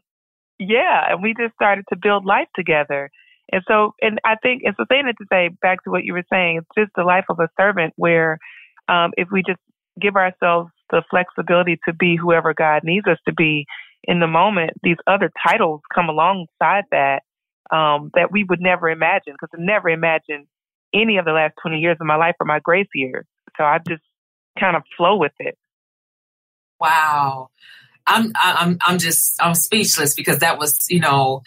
yeah, 0.58 1.10
and 1.10 1.22
we 1.22 1.34
just 1.38 1.54
started 1.54 1.84
to 1.90 1.96
build 1.96 2.24
life 2.24 2.48
together. 2.54 3.10
And 3.50 3.62
so, 3.66 3.94
and 4.02 4.18
I 4.24 4.34
think, 4.42 4.62
and 4.64 4.74
so 4.76 4.84
saying 4.90 5.08
it 5.08 5.16
to 5.18 5.26
say 5.32 5.48
back 5.62 5.82
to 5.84 5.90
what 5.90 6.04
you 6.04 6.12
were 6.12 6.24
saying, 6.30 6.58
it's 6.58 6.68
just 6.76 6.92
the 6.94 7.04
life 7.04 7.24
of 7.30 7.38
a 7.40 7.48
servant 7.58 7.94
where 7.96 8.38
um, 8.88 9.12
if 9.16 9.28
we 9.32 9.42
just 9.46 9.60
give 10.00 10.16
ourselves 10.16 10.70
the 10.90 11.02
flexibility 11.10 11.78
to 11.86 11.92
be 11.92 12.16
whoever 12.16 12.54
God 12.54 12.82
needs 12.84 13.06
us 13.06 13.18
to 13.26 13.34
be 13.34 13.66
in 14.04 14.20
the 14.20 14.26
moment, 14.26 14.70
these 14.82 14.96
other 15.06 15.30
titles 15.46 15.80
come 15.94 16.08
alongside 16.08 16.84
that 16.90 17.22
um, 17.70 18.10
that 18.14 18.32
we 18.32 18.44
would 18.44 18.60
never 18.60 18.88
imagine 18.88 19.34
because 19.34 19.50
I 19.52 19.58
never 19.60 19.90
imagined 19.90 20.46
any 20.94 21.18
of 21.18 21.26
the 21.26 21.32
last 21.32 21.54
20 21.60 21.78
years 21.78 21.98
of 22.00 22.06
my 22.06 22.16
life 22.16 22.34
or 22.40 22.46
my 22.46 22.60
grace 22.60 22.88
years. 22.94 23.26
So 23.58 23.64
I 23.64 23.78
just 23.86 24.02
kind 24.58 24.76
of 24.76 24.82
flow 24.96 25.16
with 25.16 25.32
it. 25.38 25.58
Wow. 26.80 27.50
I'm 28.06 28.32
I'm 28.36 28.78
I'm 28.80 28.98
just 28.98 29.36
I'm 29.42 29.54
speechless 29.54 30.14
because 30.14 30.38
that 30.38 30.58
was, 30.58 30.86
you 30.88 31.00
know, 31.00 31.42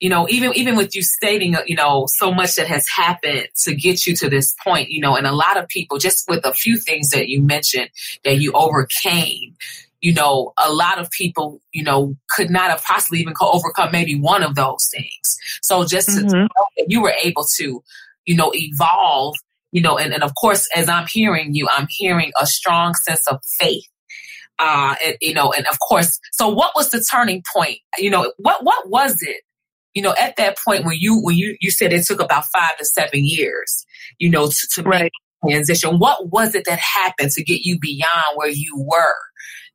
you 0.00 0.08
know, 0.08 0.28
even 0.28 0.52
even 0.54 0.76
with 0.76 0.94
you 0.94 1.02
stating, 1.02 1.56
you 1.66 1.74
know, 1.74 2.06
so 2.08 2.32
much 2.32 2.54
that 2.54 2.68
has 2.68 2.86
happened 2.88 3.48
to 3.64 3.74
get 3.74 4.06
you 4.06 4.14
to 4.16 4.30
this 4.30 4.54
point, 4.62 4.90
you 4.90 5.00
know, 5.00 5.16
and 5.16 5.26
a 5.26 5.32
lot 5.32 5.56
of 5.56 5.66
people 5.68 5.98
just 5.98 6.28
with 6.28 6.44
a 6.44 6.54
few 6.54 6.76
things 6.76 7.10
that 7.10 7.28
you 7.28 7.42
mentioned 7.42 7.90
that 8.24 8.38
you 8.38 8.52
overcame, 8.52 9.56
you 10.00 10.14
know, 10.14 10.52
a 10.56 10.72
lot 10.72 10.98
of 10.98 11.10
people, 11.10 11.60
you 11.72 11.82
know, 11.82 12.14
could 12.30 12.48
not 12.48 12.70
have 12.70 12.82
possibly 12.84 13.18
even 13.18 13.34
overcome 13.40 13.90
maybe 13.90 14.14
one 14.14 14.44
of 14.44 14.54
those 14.54 14.88
things. 14.94 15.38
So 15.62 15.84
just 15.84 16.10
mm-hmm. 16.10 16.28
to 16.28 16.36
know 16.42 16.48
that 16.76 16.86
you 16.88 17.02
were 17.02 17.14
able 17.22 17.44
to, 17.56 17.82
you 18.24 18.36
know, 18.36 18.52
evolve, 18.54 19.34
you 19.72 19.82
know, 19.82 19.98
and, 19.98 20.14
and 20.14 20.22
of 20.22 20.32
course, 20.36 20.68
as 20.76 20.88
I'm 20.88 21.06
hearing 21.12 21.54
you, 21.54 21.66
I'm 21.70 21.88
hearing 21.90 22.30
a 22.40 22.46
strong 22.46 22.94
sense 23.06 23.26
of 23.26 23.40
faith. 23.58 23.84
Uh, 24.60 24.94
and, 25.04 25.16
you 25.20 25.34
know, 25.34 25.52
and 25.52 25.66
of 25.68 25.78
course, 25.80 26.18
so 26.32 26.48
what 26.48 26.72
was 26.74 26.90
the 26.90 27.04
turning 27.10 27.42
point? 27.54 27.78
You 27.96 28.10
know, 28.10 28.32
what, 28.38 28.64
what 28.64 28.88
was 28.88 29.16
it 29.22 29.42
you 29.98 30.02
know, 30.02 30.14
at 30.16 30.36
that 30.36 30.56
point 30.64 30.84
when 30.84 30.96
you 30.96 31.18
when 31.20 31.34
you 31.34 31.56
you 31.60 31.72
said 31.72 31.92
it 31.92 32.06
took 32.06 32.20
about 32.20 32.44
five 32.52 32.76
to 32.76 32.84
seven 32.84 33.22
years, 33.24 33.84
you 34.20 34.30
know, 34.30 34.46
to, 34.46 34.68
to 34.74 34.82
right. 34.84 35.02
make 35.02 35.12
transition, 35.44 35.98
what 35.98 36.30
was 36.30 36.54
it 36.54 36.66
that 36.66 36.78
happened 36.78 37.32
to 37.32 37.42
get 37.42 37.62
you 37.62 37.80
beyond 37.80 38.36
where 38.36 38.48
you 38.48 38.76
were? 38.76 39.16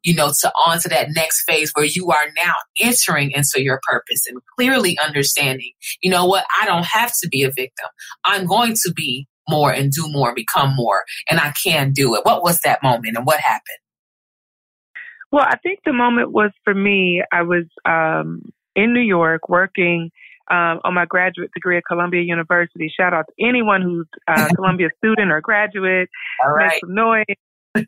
You 0.02 0.16
know, 0.16 0.32
to 0.40 0.52
on 0.66 0.80
to 0.80 0.88
that 0.88 1.10
next 1.10 1.44
phase 1.44 1.72
where 1.74 1.84
you 1.84 2.10
are 2.12 2.24
now 2.38 2.54
entering 2.80 3.32
into 3.32 3.62
your 3.62 3.82
purpose 3.84 4.22
and 4.26 4.40
clearly 4.58 4.98
understanding, 5.04 5.74
you 6.02 6.10
know 6.10 6.26
what, 6.26 6.46
I 6.62 6.66
don't 6.68 6.86
have 6.86 7.12
to 7.22 7.28
be 7.28 7.44
a 7.44 7.52
victim. 7.52 7.90
I'm 8.24 8.46
going 8.46 8.76
to 8.86 8.94
be 8.94 9.28
more 9.50 9.74
and 9.74 9.92
do 9.92 10.08
more, 10.08 10.34
become 10.34 10.74
more, 10.74 11.04
and 11.30 11.42
I 11.42 11.52
can 11.62 11.92
do 11.92 12.16
it. 12.16 12.22
What 12.24 12.44
was 12.44 12.62
that 12.62 12.82
moment 12.82 13.18
and 13.18 13.26
what 13.26 13.42
happened? 13.42 13.80
Well, 15.34 15.46
I 15.46 15.58
think 15.58 15.80
the 15.84 15.92
moment 15.92 16.32
was 16.32 16.52
for 16.64 16.74
me, 16.74 17.24
I 17.30 17.42
was 17.42 17.66
um, 17.84 18.44
in 18.76 18.94
New 18.94 19.02
York 19.02 19.50
working 19.50 20.12
um, 20.52 20.80
on 20.84 20.94
my 20.94 21.06
graduate 21.06 21.52
degree 21.54 21.78
at 21.78 21.84
Columbia 21.88 22.22
University. 22.22 22.92
Shout 22.96 23.14
out 23.14 23.26
to 23.28 23.46
anyone 23.46 23.82
who's 23.82 24.08
a 24.28 24.48
Columbia 24.56 24.90
student 24.98 25.32
or 25.32 25.42
graduate. 25.42 26.10
All 26.44 26.52
right. 26.52 26.72
Make 26.72 26.80
some 26.82 26.94
noise. 26.94 27.26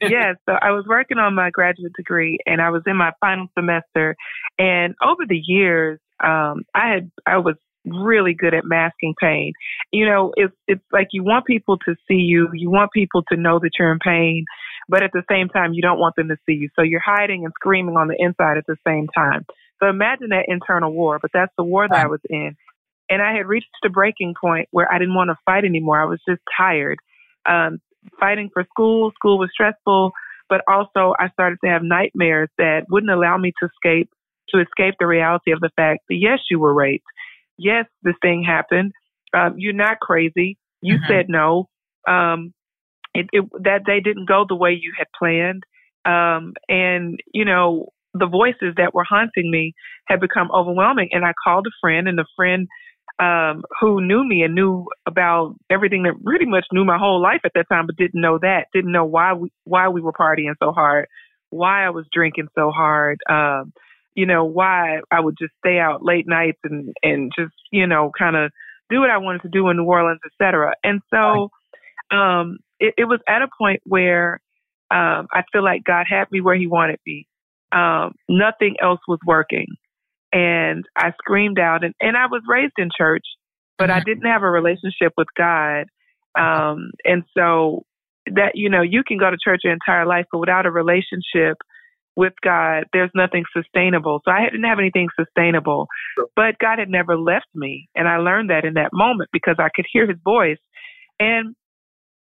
yes, 0.01 0.35
so 0.49 0.55
I 0.59 0.71
was 0.71 0.85
working 0.87 1.19
on 1.19 1.35
my 1.35 1.51
graduate 1.51 1.93
degree 1.95 2.39
and 2.47 2.59
I 2.59 2.71
was 2.71 2.81
in 2.87 2.97
my 2.97 3.11
final 3.19 3.47
semester. 3.57 4.15
And 4.57 4.95
over 5.03 5.23
the 5.27 5.39
years, 5.45 5.99
um, 6.23 6.63
I 6.73 6.89
had 6.89 7.11
I 7.27 7.37
was 7.37 7.55
really 7.85 8.33
good 8.33 8.53
at 8.53 8.65
masking 8.65 9.13
pain. 9.19 9.53
You 9.91 10.07
know, 10.07 10.33
it's 10.35 10.55
it's 10.67 10.83
like 10.91 11.09
you 11.11 11.23
want 11.23 11.45
people 11.45 11.77
to 11.85 11.95
see 12.07 12.15
you, 12.15 12.49
you 12.53 12.71
want 12.71 12.91
people 12.93 13.23
to 13.31 13.37
know 13.37 13.59
that 13.59 13.71
you're 13.77 13.91
in 13.91 13.99
pain, 13.99 14.45
but 14.89 15.03
at 15.03 15.11
the 15.13 15.23
same 15.29 15.49
time 15.49 15.73
you 15.73 15.81
don't 15.81 15.99
want 15.99 16.15
them 16.15 16.29
to 16.29 16.37
see 16.47 16.53
you. 16.53 16.69
So 16.75 16.81
you're 16.81 17.03
hiding 17.05 17.45
and 17.45 17.53
screaming 17.53 17.95
on 17.95 18.07
the 18.07 18.15
inside 18.17 18.57
at 18.57 18.65
the 18.67 18.77
same 18.87 19.07
time. 19.15 19.45
So 19.81 19.89
imagine 19.89 20.29
that 20.29 20.45
internal 20.47 20.93
war, 20.93 21.19
but 21.21 21.31
that's 21.33 21.51
the 21.57 21.63
war 21.63 21.87
that 21.87 21.97
I 21.97 22.07
was 22.07 22.21
in. 22.29 22.55
And 23.09 23.21
I 23.21 23.35
had 23.35 23.45
reached 23.45 23.67
a 23.83 23.89
breaking 23.89 24.33
point 24.39 24.67
where 24.71 24.91
I 24.91 24.97
didn't 24.97 25.15
want 25.15 25.29
to 25.29 25.37
fight 25.45 25.65
anymore. 25.65 26.01
I 26.01 26.05
was 26.05 26.19
just 26.27 26.41
tired. 26.57 26.97
Um, 27.45 27.79
fighting 28.19 28.49
for 28.51 28.63
school, 28.71 29.11
school 29.15 29.37
was 29.37 29.49
stressful, 29.53 30.11
but 30.49 30.61
also 30.67 31.13
I 31.19 31.29
started 31.29 31.59
to 31.63 31.69
have 31.69 31.83
nightmares 31.83 32.49
that 32.57 32.85
wouldn't 32.89 33.11
allow 33.11 33.37
me 33.37 33.51
to 33.61 33.67
escape 33.67 34.09
to 34.49 34.61
escape 34.61 34.95
the 34.99 35.07
reality 35.07 35.51
of 35.51 35.59
the 35.59 35.71
fact 35.75 36.01
that 36.07 36.15
yes, 36.15 36.39
you 36.49 36.59
were 36.59 36.73
raped. 36.73 37.05
Yes, 37.57 37.85
this 38.03 38.15
thing 38.21 38.43
happened. 38.43 38.91
Um, 39.33 39.55
you're 39.57 39.73
not 39.73 39.99
crazy. 39.99 40.57
You 40.81 40.95
mm-hmm. 40.95 41.11
said 41.11 41.25
no. 41.29 41.67
Um, 42.07 42.53
it, 43.13 43.27
it, 43.31 43.43
that 43.63 43.85
day 43.85 44.01
didn't 44.01 44.27
go 44.27 44.45
the 44.47 44.55
way 44.55 44.71
you 44.79 44.93
had 44.97 45.07
planned. 45.17 45.63
Um, 46.05 46.53
and, 46.69 47.19
you 47.33 47.45
know, 47.45 47.89
the 48.17 48.27
voices 48.27 48.73
that 48.77 48.93
were 48.93 49.03
haunting 49.07 49.51
me 49.51 49.73
had 50.07 50.19
become 50.19 50.49
overwhelming. 50.51 51.09
And 51.11 51.25
I 51.25 51.33
called 51.43 51.67
a 51.67 51.75
friend, 51.81 52.07
and 52.07 52.19
a 52.19 52.25
friend 52.35 52.67
um, 53.19 53.63
who 53.79 54.01
knew 54.01 54.27
me 54.27 54.41
and 54.41 54.55
knew 54.55 54.85
about 55.05 55.55
everything 55.69 56.03
that 56.03 56.23
pretty 56.23 56.45
much 56.45 56.65
knew 56.71 56.83
my 56.83 56.97
whole 56.97 57.21
life 57.21 57.41
at 57.45 57.51
that 57.55 57.67
time, 57.69 57.85
but 57.85 57.95
didn't 57.95 58.19
know 58.19 58.39
that, 58.41 58.67
didn't 58.73 58.91
know 58.91 59.05
why 59.05 59.33
we 59.33 59.51
why 59.63 59.89
we 59.89 60.01
were 60.01 60.13
partying 60.13 60.53
so 60.61 60.71
hard, 60.71 61.07
why 61.49 61.85
I 61.85 61.89
was 61.91 62.05
drinking 62.11 62.47
so 62.55 62.71
hard, 62.71 63.19
um, 63.29 63.73
you 64.15 64.25
know, 64.25 64.45
why 64.45 64.99
I 65.11 65.19
would 65.19 65.35
just 65.39 65.53
stay 65.59 65.77
out 65.79 66.03
late 66.03 66.27
nights 66.27 66.59
and 66.63 66.93
and 67.03 67.31
just 67.37 67.53
you 67.71 67.87
know 67.87 68.11
kind 68.17 68.35
of 68.35 68.51
do 68.89 68.99
what 68.99 69.09
I 69.09 69.17
wanted 69.17 69.41
to 69.43 69.49
do 69.49 69.69
in 69.69 69.77
New 69.77 69.85
Orleans, 69.85 70.21
etc. 70.25 70.73
And 70.83 71.01
so 71.13 71.49
um, 72.15 72.59
it, 72.79 72.93
it 72.97 73.05
was 73.05 73.19
at 73.27 73.41
a 73.41 73.47
point 73.57 73.81
where 73.85 74.39
um, 74.91 75.27
I 75.31 75.43
feel 75.51 75.63
like 75.63 75.83
God 75.83 76.05
had 76.09 76.31
me 76.31 76.41
where 76.41 76.55
He 76.55 76.67
wanted 76.67 76.99
me. 77.05 77.27
Um, 77.71 78.13
nothing 78.29 78.75
else 78.81 78.99
was 79.07 79.19
working. 79.25 79.67
And 80.31 80.85
I 80.97 81.11
screamed 81.21 81.59
out, 81.59 81.83
and, 81.83 81.93
and 81.99 82.17
I 82.17 82.25
was 82.25 82.41
raised 82.47 82.73
in 82.77 82.89
church, 82.97 83.23
but 83.77 83.89
mm-hmm. 83.89 83.99
I 83.99 84.03
didn't 84.03 84.29
have 84.29 84.43
a 84.43 84.49
relationship 84.49 85.13
with 85.17 85.27
God. 85.37 85.85
Um, 86.37 86.91
and 87.05 87.23
so 87.37 87.83
that, 88.27 88.51
you 88.55 88.69
know, 88.69 88.81
you 88.81 89.03
can 89.07 89.17
go 89.17 89.29
to 89.29 89.37
church 89.41 89.61
your 89.63 89.73
entire 89.73 90.05
life, 90.05 90.25
but 90.31 90.39
without 90.39 90.65
a 90.65 90.71
relationship 90.71 91.57
with 92.15 92.33
God, 92.43 92.85
there's 92.93 93.11
nothing 93.13 93.43
sustainable. 93.55 94.21
So 94.25 94.31
I 94.31 94.45
didn't 94.45 94.63
have 94.63 94.79
anything 94.79 95.07
sustainable, 95.19 95.87
but 96.35 96.57
God 96.59 96.79
had 96.79 96.89
never 96.89 97.17
left 97.17 97.47
me. 97.53 97.89
And 97.95 98.07
I 98.07 98.17
learned 98.17 98.49
that 98.49 98.65
in 98.65 98.75
that 98.75 98.91
moment 98.93 99.29
because 99.33 99.55
I 99.59 99.69
could 99.73 99.85
hear 99.91 100.07
his 100.07 100.17
voice. 100.23 100.59
And 101.19 101.55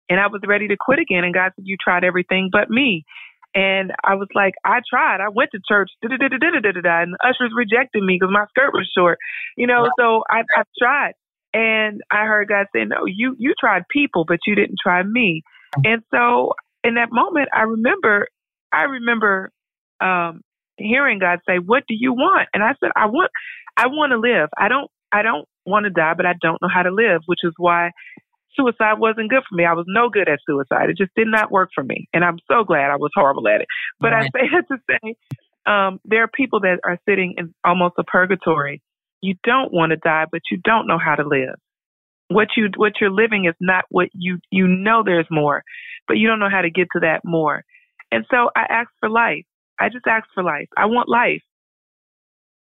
and 0.10 0.20
I 0.20 0.28
was 0.28 0.42
ready 0.46 0.68
to 0.68 0.76
quit 0.78 1.00
again. 1.00 1.24
And 1.24 1.34
God 1.34 1.52
said, 1.56 1.64
You 1.66 1.78
tried 1.82 2.04
everything 2.04 2.50
but 2.52 2.70
me. 2.70 3.06
And 3.54 3.92
I 4.04 4.16
was 4.16 4.30
like, 4.34 4.54
I 4.64 4.80
tried. 4.90 5.20
I 5.20 5.28
went 5.30 5.50
to 5.52 5.60
church, 5.68 5.90
and 6.02 6.12
the 6.12 7.18
ushers 7.22 7.52
rejected 7.56 8.02
me 8.02 8.18
because 8.20 8.32
my 8.32 8.46
skirt 8.50 8.72
was 8.74 8.90
short, 8.98 9.20
you 9.58 9.68
know. 9.68 9.90
So 10.00 10.24
I, 10.30 10.44
I 10.56 10.64
tried, 10.80 11.14
and 11.54 12.02
I 12.10 12.26
heard 12.26 12.48
God 12.48 12.68
say, 12.74 12.86
"No, 12.86 13.06
you 13.06 13.36
you 13.38 13.54
tried 13.60 13.84
people, 13.90 14.24
but 14.26 14.40
you 14.48 14.56
didn't 14.56 14.78
try 14.82 15.04
me." 15.04 15.44
And 15.84 16.02
so 16.12 16.54
in 16.84 16.96
that 16.96 17.12
moment, 17.12 17.50
I 17.54 17.64
remember, 17.64 18.28
I 18.72 18.84
remember 18.84 19.52
um, 20.00 20.42
hearing 20.78 21.20
God 21.20 21.40
say, 21.46 21.58
"What 21.58 21.84
do 21.90 21.96
you 21.98 22.14
want?" 22.14 22.48
And 22.54 22.64
I 22.64 22.74
said, 22.80 22.92
"I 22.96 23.08
want, 23.08 23.32
I 23.76 23.88
want 23.88 24.12
to 24.12 24.18
live. 24.18 24.50
I 24.58 24.70
don't, 24.70 24.90
I 25.12 25.24
don't 25.24 25.46
want 25.66 25.84
to 25.84 25.90
die, 25.90 26.14
but 26.16 26.26
I 26.26 26.36
don't 26.42 26.62
know 26.62 26.70
how 26.74 26.84
to 26.84 26.92
live." 26.92 27.22
Which 27.26 27.40
is 27.44 27.54
why 27.58 27.92
suicide 28.56 29.00
wasn't 29.00 29.30
good 29.30 29.44
for 29.48 29.56
me. 29.56 29.66
I 29.66 29.74
was 29.74 29.86
no 29.88 30.10
good 30.10 30.30
at 30.30 30.40
suicide. 30.48 30.90
It 30.90 30.98
just 30.98 31.12
did 31.16 31.28
not 31.28 31.52
work 31.52 31.70
for 31.74 31.84
me. 31.84 32.08
And 32.14 32.24
I'm 32.24 32.38
so 32.50 32.64
glad 32.64 32.92
I 32.92 32.98
was 32.98 33.12
horrible 33.16 33.48
at 33.48 33.62
it. 33.62 33.68
But 34.00 34.12
right. 34.12 34.30
I 34.34 34.40
say 34.40 34.50
that 34.54 34.68
to 34.68 34.78
say 34.90 35.16
um, 35.66 36.00
there 36.06 36.24
are 36.24 36.28
people 36.28 36.62
that 36.62 36.80
are 36.84 36.98
sitting 37.08 37.36
in 37.38 37.54
almost 37.64 37.96
a 37.98 38.04
purgatory. 38.04 38.82
You 39.22 39.36
don't 39.44 39.72
want 39.72 39.92
to 39.92 39.98
die, 39.98 40.26
but 40.32 40.42
you 40.50 40.60
don't 40.64 40.88
know 40.88 40.98
how 40.98 41.16
to 41.16 41.28
live. 41.28 41.56
What 42.30 42.48
you 42.56 42.70
what 42.78 42.94
you're 43.02 43.12
living 43.12 43.46
is 43.46 43.56
not 43.60 43.84
what 43.90 44.08
you 44.14 44.40
you 44.52 44.66
know 44.68 45.04
there's 45.06 45.28
more, 45.30 45.64
but 46.08 46.18
you 46.18 46.28
don't 46.28 46.40
know 46.40 46.50
how 46.50 46.62
to 46.62 46.70
get 46.70 46.88
to 46.94 47.02
that 47.02 47.22
more. 47.26 47.64
And 48.12 48.26
so 48.32 48.50
I 48.56 48.62
asked 48.70 48.94
for 49.00 49.10
life. 49.10 49.44
I 49.80 49.90
just 49.90 50.08
asked 50.08 50.30
for 50.34 50.44
life. 50.44 50.68
I 50.78 50.86
want 50.86 51.10
life. 51.10 51.42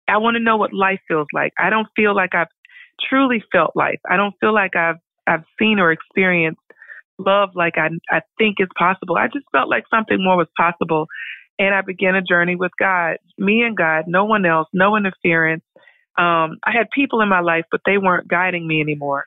I 0.08 0.18
want 0.18 0.36
to 0.36 0.44
know 0.44 0.58
what 0.58 0.74
life 0.74 1.00
feels 1.08 1.28
like. 1.34 1.52
I 1.60 1.70
don't 1.70 1.88
feel 1.96 2.16
like 2.16 2.34
I've 2.34 2.48
truly 3.10 3.44
felt 3.52 3.72
life. 3.76 4.00
I 4.10 4.18
don't 4.18 4.34
feel 4.40 4.54
like 4.54 4.76
I've 4.76 4.98
I've 5.30 5.44
seen 5.60 5.80
or 5.80 5.92
experienced 5.92 6.60
love 7.20 7.50
like 7.54 7.74
I 7.78 7.90
I 8.10 8.22
think 8.38 8.58
is 8.60 8.68
possible. 8.78 9.18
I 9.18 9.28
just 9.28 9.46
felt 9.52 9.70
like 9.70 9.84
something 9.94 10.18
more 10.20 10.38
was 10.38 10.48
possible, 10.58 11.08
and 11.60 11.76
I 11.76 11.82
began 11.82 12.16
a 12.16 12.22
journey 12.22 12.56
with 12.56 12.72
God, 12.80 13.18
me 13.38 13.62
and 13.62 13.78
God, 13.78 14.06
no 14.08 14.26
one 14.26 14.46
else, 14.46 14.68
no 14.74 14.96
interference. 14.96 15.64
Um, 16.18 16.58
I 16.66 16.72
had 16.74 16.88
people 16.94 17.22
in 17.22 17.30
my 17.30 17.42
life, 17.42 17.66
but 17.72 17.82
they 17.86 17.98
weren't 17.98 18.28
guiding 18.28 18.68
me 18.68 18.82
anymore. 18.82 19.26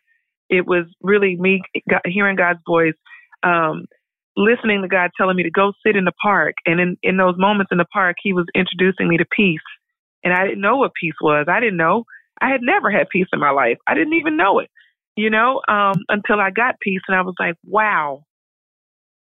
It 0.51 0.67
was 0.67 0.87
really 1.03 1.37
me 1.37 1.63
hearing 2.05 2.37
God's 2.37 2.61
voice, 2.67 2.95
um, 3.43 3.87
listening 4.37 4.83
to 4.83 4.89
God 4.89 5.11
telling 5.17 5.37
me 5.37 5.45
to 5.45 5.51
go 5.51 5.73
sit 5.87 5.97
in 5.97 6.05
the 6.05 6.13
park, 6.23 6.55
and 6.67 6.81
in 6.81 6.97
in 7.03 7.17
those 7.17 7.35
moments 7.39 7.71
in 7.71 7.79
the 7.79 7.87
park, 7.93 8.17
He 8.23 8.33
was 8.33 8.47
introducing 8.55 9.09
me 9.09 9.19
to 9.19 9.27
peace, 9.37 9.61
and 10.25 10.33
I 10.35 10.45
didn't 10.45 10.63
know 10.63 10.79
what 10.79 10.93
peace 11.01 11.15
was. 11.21 11.47
I 11.49 11.61
didn't 11.61 11.77
know. 11.77 12.05
I 12.41 12.49
had 12.49 12.61
never 12.61 12.91
had 12.91 13.09
peace 13.09 13.29
in 13.33 13.39
my 13.39 13.51
life. 13.51 13.79
I 13.87 13.95
didn't 13.95 14.15
even 14.15 14.37
know 14.37 14.59
it 14.59 14.69
you 15.17 15.31
know, 15.31 15.61
um, 15.69 15.97
until 16.09 16.41
I 16.41 16.51
got 16.51 16.81
peace. 16.81 17.01
And 17.09 17.17
I 17.17 17.23
was 17.23 17.35
like, 17.39 17.55
wow, 17.65 18.25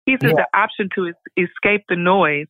peace 0.08 0.20
yeah. 0.22 0.30
is 0.30 0.36
the 0.36 0.48
option 0.54 0.90
to 0.96 1.08
es- 1.08 1.48
escape 1.50 1.86
the 1.90 1.96
noise 1.96 2.48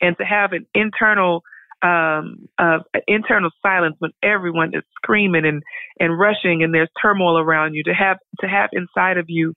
and 0.00 0.16
to 0.18 0.24
have 0.24 0.52
an 0.52 0.66
internal, 0.74 1.42
um, 1.82 2.48
uh, 2.58 2.78
internal 3.06 3.50
silence 3.62 3.96
when 3.98 4.12
everyone 4.22 4.70
is 4.74 4.82
screaming 4.96 5.44
and, 5.44 5.62
and 5.98 6.18
rushing 6.18 6.62
and 6.62 6.72
there's 6.74 6.90
turmoil 7.00 7.38
around 7.38 7.74
you 7.74 7.84
to 7.84 7.92
have, 7.92 8.18
to 8.40 8.46
have 8.48 8.70
inside 8.72 9.18
of 9.18 9.26
you, 9.28 9.54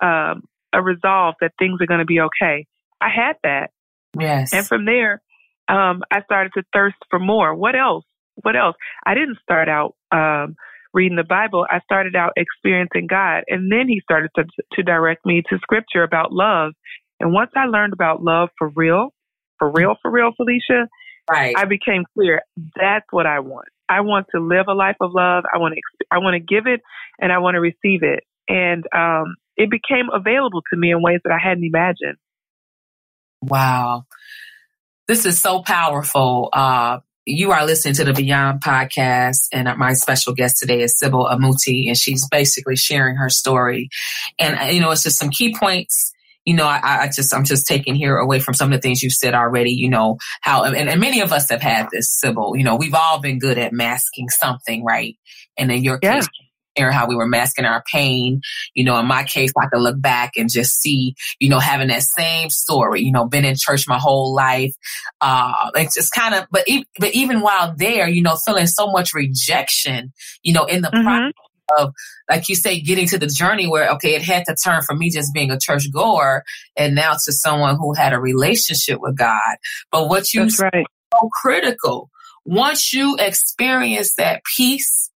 um, 0.00 0.42
a 0.72 0.82
resolve 0.82 1.34
that 1.40 1.52
things 1.58 1.80
are 1.80 1.86
going 1.86 2.00
to 2.00 2.06
be 2.06 2.20
okay. 2.20 2.66
I 3.00 3.08
had 3.08 3.36
that. 3.42 3.70
Yes. 4.18 4.52
And 4.52 4.66
from 4.66 4.84
there, 4.84 5.22
um, 5.68 6.02
I 6.10 6.22
started 6.22 6.52
to 6.54 6.62
thirst 6.72 6.96
for 7.10 7.18
more. 7.18 7.54
What 7.54 7.76
else? 7.76 8.04
What 8.42 8.56
else? 8.56 8.76
I 9.04 9.14
didn't 9.14 9.38
start 9.42 9.68
out, 9.68 9.94
um, 10.12 10.56
reading 10.96 11.16
the 11.16 11.24
Bible, 11.24 11.66
I 11.70 11.80
started 11.80 12.16
out 12.16 12.32
experiencing 12.36 13.06
God. 13.06 13.44
And 13.48 13.70
then 13.70 13.86
he 13.86 14.00
started 14.00 14.30
to, 14.36 14.44
to 14.72 14.82
direct 14.82 15.24
me 15.26 15.42
to 15.50 15.58
scripture 15.58 16.02
about 16.02 16.32
love. 16.32 16.72
And 17.20 17.32
once 17.32 17.50
I 17.54 17.66
learned 17.66 17.92
about 17.92 18.22
love 18.22 18.48
for 18.58 18.72
real, 18.74 19.10
for 19.58 19.70
real, 19.70 19.94
for 20.00 20.10
real, 20.10 20.32
Felicia, 20.36 20.88
right. 21.30 21.54
I 21.56 21.66
became 21.66 22.04
clear 22.14 22.40
that's 22.74 23.06
what 23.10 23.26
I 23.26 23.40
want. 23.40 23.68
I 23.88 24.00
want 24.00 24.26
to 24.34 24.40
live 24.40 24.66
a 24.68 24.72
life 24.72 24.96
of 25.00 25.12
love. 25.14 25.44
I 25.52 25.58
want 25.58 25.74
to, 25.74 26.06
I 26.10 26.18
want 26.18 26.34
to 26.34 26.40
give 26.40 26.66
it 26.66 26.80
and 27.20 27.30
I 27.30 27.38
want 27.38 27.54
to 27.54 27.60
receive 27.60 28.02
it. 28.02 28.24
And 28.48 28.84
um, 28.96 29.36
it 29.56 29.70
became 29.70 30.06
available 30.12 30.62
to 30.72 30.78
me 30.78 30.92
in 30.92 31.02
ways 31.02 31.20
that 31.24 31.32
I 31.32 31.38
hadn't 31.38 31.64
imagined. 31.64 32.16
Wow. 33.42 34.06
This 35.06 35.26
is 35.26 35.40
so 35.40 35.62
powerful. 35.62 36.48
Uh, 36.52 37.00
you 37.26 37.50
are 37.50 37.66
listening 37.66 37.94
to 37.94 38.04
the 38.04 38.12
Beyond 38.12 38.62
podcast, 38.62 39.48
and 39.52 39.68
my 39.76 39.94
special 39.94 40.32
guest 40.32 40.58
today 40.60 40.80
is 40.80 40.96
Sybil 40.96 41.26
Amuti, 41.26 41.88
and 41.88 41.96
she's 41.96 42.26
basically 42.28 42.76
sharing 42.76 43.16
her 43.16 43.28
story. 43.28 43.88
And 44.38 44.58
uh, 44.58 44.64
you 44.66 44.80
know, 44.80 44.92
it's 44.92 45.02
just 45.02 45.18
some 45.18 45.30
key 45.30 45.54
points. 45.58 46.12
You 46.44 46.54
know, 46.54 46.64
I, 46.64 46.80
I 47.02 47.06
just 47.08 47.34
I'm 47.34 47.44
just 47.44 47.66
taking 47.66 47.96
here 47.96 48.16
away 48.16 48.38
from 48.38 48.54
some 48.54 48.72
of 48.72 48.78
the 48.78 48.80
things 48.80 49.02
you 49.02 49.10
said 49.10 49.34
already. 49.34 49.72
You 49.72 49.90
know 49.90 50.18
how, 50.40 50.62
and, 50.62 50.76
and 50.76 51.00
many 51.00 51.20
of 51.20 51.32
us 51.32 51.50
have 51.50 51.60
had 51.60 51.88
this, 51.90 52.16
Sybil. 52.16 52.56
You 52.56 52.62
know, 52.62 52.76
we've 52.76 52.94
all 52.94 53.20
been 53.20 53.40
good 53.40 53.58
at 53.58 53.72
masking 53.72 54.28
something, 54.28 54.84
right? 54.84 55.16
And 55.58 55.72
in 55.72 55.82
your 55.82 55.98
yeah. 56.00 56.20
case, 56.20 56.28
or 56.84 56.90
how 56.90 57.06
we 57.06 57.16
were 57.16 57.26
masking 57.26 57.64
our 57.64 57.82
pain. 57.90 58.40
You 58.74 58.84
know, 58.84 58.98
in 58.98 59.06
my 59.06 59.24
case, 59.24 59.52
I 59.58 59.66
could 59.66 59.80
look 59.80 60.00
back 60.00 60.32
and 60.36 60.50
just 60.50 60.80
see, 60.80 61.14
you 61.38 61.48
know, 61.48 61.58
having 61.58 61.88
that 61.88 62.02
same 62.02 62.50
story, 62.50 63.02
you 63.02 63.12
know, 63.12 63.26
been 63.26 63.44
in 63.44 63.56
church 63.56 63.86
my 63.88 63.98
whole 63.98 64.34
life. 64.34 64.74
Uh, 65.20 65.70
it's 65.74 65.94
just 65.94 66.12
kind 66.12 66.34
of, 66.34 66.46
but, 66.50 66.64
e- 66.66 66.86
but 66.98 67.14
even 67.14 67.40
while 67.40 67.74
there, 67.76 68.08
you 68.08 68.22
know, 68.22 68.36
feeling 68.44 68.66
so 68.66 68.90
much 68.90 69.14
rejection, 69.14 70.12
you 70.42 70.52
know, 70.52 70.64
in 70.64 70.82
the 70.82 70.88
mm-hmm. 70.88 71.06
process 71.06 71.32
of, 71.78 71.92
like 72.30 72.48
you 72.48 72.54
say, 72.54 72.80
getting 72.80 73.08
to 73.08 73.18
the 73.18 73.26
journey 73.26 73.66
where, 73.66 73.90
okay, 73.90 74.14
it 74.14 74.22
had 74.22 74.44
to 74.46 74.54
turn 74.54 74.82
from 74.82 74.98
me 74.98 75.10
just 75.10 75.34
being 75.34 75.50
a 75.50 75.58
church 75.58 75.90
goer 75.92 76.44
and 76.76 76.94
now 76.94 77.12
to 77.12 77.32
someone 77.32 77.76
who 77.76 77.92
had 77.94 78.12
a 78.12 78.20
relationship 78.20 79.00
with 79.00 79.16
God. 79.16 79.56
But 79.90 80.08
what 80.08 80.32
you 80.32 80.42
That's 80.42 80.60
right. 80.60 80.86
so 81.12 81.28
critical. 81.32 82.10
Once 82.44 82.92
you 82.92 83.16
experience 83.18 84.14
that 84.14 84.42
peace, 84.56 85.10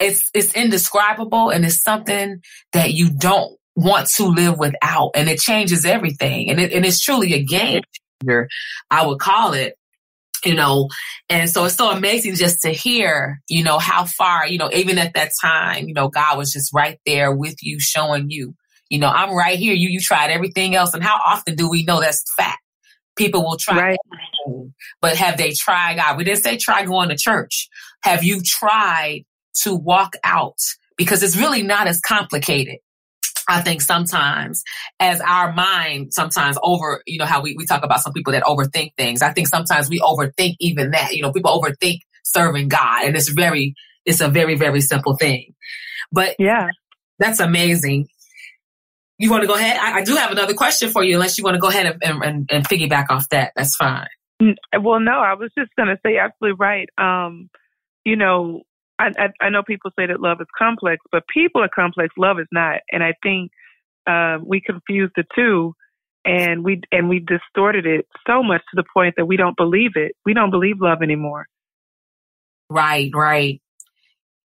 it's 0.00 0.30
it's 0.34 0.54
indescribable 0.54 1.50
and 1.50 1.64
it's 1.64 1.82
something 1.82 2.40
that 2.72 2.92
you 2.92 3.10
don't 3.10 3.56
want 3.74 4.08
to 4.08 4.24
live 4.24 4.58
without. 4.58 5.10
And 5.14 5.28
it 5.28 5.38
changes 5.38 5.84
everything. 5.84 6.50
And 6.50 6.60
it, 6.60 6.72
and 6.72 6.84
it's 6.84 7.00
truly 7.00 7.34
a 7.34 7.42
game 7.42 7.82
changer 8.22 8.48
i 8.90 9.06
would 9.06 9.18
call 9.18 9.52
it 9.52 9.74
you 10.44 10.54
know? 10.54 10.88
And 11.28 11.50
so 11.50 11.64
it's 11.64 11.74
so 11.74 11.90
amazing 11.90 12.36
just 12.36 12.60
to 12.62 12.70
hear 12.70 13.40
you 13.48 13.64
know 13.64 13.78
how 13.78 14.04
far 14.04 14.46
you 14.46 14.58
know 14.58 14.70
even 14.72 14.98
at 14.98 15.14
that 15.14 15.30
time 15.42 15.88
you 15.88 15.94
know 15.94 16.08
god 16.08 16.38
was 16.38 16.52
just 16.52 16.72
right 16.72 16.98
there 17.04 17.32
with 17.34 17.56
you 17.60 17.78
showing 17.80 18.30
you 18.30 18.54
you 18.88 18.98
know 18.98 19.08
i'm 19.08 19.34
right 19.34 19.58
here. 19.58 19.74
You 19.74 19.88
you 19.88 20.00
tried 20.00 20.30
everything 20.30 20.74
else. 20.74 20.94
And 20.94 21.02
how 21.02 21.18
often 21.24 21.54
do 21.54 21.68
we 21.68 21.84
know 21.84 22.00
that's 22.00 22.24
fact? 22.36 22.60
People 23.16 23.44
will 23.44 23.58
try 23.58 23.76
right. 23.76 23.98
but 25.00 25.16
have 25.16 25.36
they 25.36 25.52
tried 25.52 25.96
god? 25.96 26.16
We 26.16 26.24
didn't 26.24 26.42
say 26.42 26.56
try 26.56 26.84
going 26.84 27.08
to 27.10 27.16
church. 27.16 27.68
Have 28.02 28.22
you 28.22 28.40
tried 28.44 29.24
to 29.62 29.74
walk 29.74 30.14
out 30.24 30.58
because 30.96 31.22
it's 31.22 31.36
really 31.36 31.62
not 31.62 31.86
as 31.86 32.00
complicated. 32.00 32.78
I 33.48 33.62
think 33.62 33.80
sometimes 33.80 34.62
as 35.00 35.20
our 35.22 35.52
mind 35.54 36.12
sometimes 36.12 36.58
over, 36.62 37.02
you 37.06 37.18
know, 37.18 37.24
how 37.24 37.40
we, 37.40 37.54
we 37.56 37.64
talk 37.64 37.82
about 37.82 38.00
some 38.00 38.12
people 38.12 38.32
that 38.34 38.42
overthink 38.42 38.94
things. 38.96 39.22
I 39.22 39.32
think 39.32 39.48
sometimes 39.48 39.88
we 39.88 40.00
overthink 40.00 40.56
even 40.60 40.90
that, 40.90 41.14
you 41.14 41.22
know, 41.22 41.32
people 41.32 41.58
overthink 41.58 42.00
serving 42.24 42.68
God 42.68 43.04
and 43.04 43.16
it's 43.16 43.30
very, 43.30 43.74
it's 44.04 44.20
a 44.20 44.28
very, 44.28 44.54
very 44.54 44.82
simple 44.82 45.16
thing. 45.16 45.54
But 46.12 46.36
yeah, 46.38 46.68
that's 47.18 47.40
amazing. 47.40 48.08
You 49.18 49.30
want 49.30 49.42
to 49.42 49.48
go 49.48 49.54
ahead? 49.54 49.78
I, 49.78 49.98
I, 49.98 50.04
do 50.04 50.14
have 50.14 50.30
another 50.30 50.54
question 50.54 50.90
for 50.90 51.02
you, 51.02 51.14
unless 51.14 51.38
you 51.38 51.44
want 51.44 51.54
to 51.54 51.60
go 51.60 51.68
ahead 51.68 51.98
and, 52.02 52.22
and, 52.22 52.48
and 52.50 52.68
piggyback 52.68 53.06
off 53.10 53.28
that. 53.30 53.52
That's 53.56 53.74
fine. 53.76 54.06
Well, 54.40 55.00
no, 55.00 55.18
I 55.18 55.34
was 55.34 55.50
just 55.58 55.74
going 55.74 55.88
to 55.88 55.98
say 56.06 56.18
absolutely 56.18 56.56
right. 56.58 56.88
Um, 56.98 57.50
you 58.04 58.14
know, 58.14 58.62
I, 58.98 59.08
I, 59.18 59.46
I 59.46 59.50
know 59.50 59.62
people 59.62 59.90
say 59.98 60.06
that 60.06 60.20
love 60.20 60.40
is 60.40 60.46
complex, 60.56 61.04
but 61.12 61.24
people 61.32 61.62
are 61.62 61.68
complex. 61.68 62.14
Love 62.18 62.40
is 62.40 62.48
not, 62.52 62.80
and 62.90 63.02
I 63.02 63.14
think 63.22 63.50
um, 64.06 64.44
we 64.46 64.60
confuse 64.60 65.10
the 65.16 65.24
two, 65.34 65.74
and 66.24 66.64
we 66.64 66.80
and 66.90 67.08
we 67.08 67.20
distorted 67.20 67.86
it 67.86 68.06
so 68.26 68.42
much 68.42 68.62
to 68.70 68.76
the 68.76 68.84
point 68.94 69.14
that 69.16 69.26
we 69.26 69.36
don't 69.36 69.56
believe 69.56 69.92
it. 69.94 70.12
We 70.24 70.34
don't 70.34 70.50
believe 70.50 70.76
love 70.80 71.02
anymore. 71.02 71.46
Right, 72.70 73.10
right 73.14 73.60